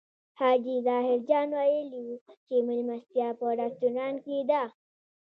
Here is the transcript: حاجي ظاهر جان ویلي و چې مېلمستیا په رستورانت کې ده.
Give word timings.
حاجي 0.39 0.75
ظاهر 0.87 1.17
جان 1.29 1.49
ویلي 1.59 2.01
و 2.09 2.15
چې 2.45 2.55
مېلمستیا 2.67 3.27
په 3.39 3.45
رستورانت 3.61 4.17
کې 4.25 4.39
ده. 4.49 4.63